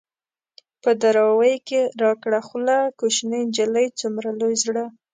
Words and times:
په 0.83 0.89
دراوۍ 1.01 1.55
کې 1.67 1.81
را 2.01 2.11
کړه 2.23 2.39
خوله 2.47 2.77
ـ 2.89 2.93
کوشنۍ 2.99 3.41
نجلۍ 3.47 3.87
څومره 3.99 4.29
لوی 4.39 4.55
زړه 4.63 4.83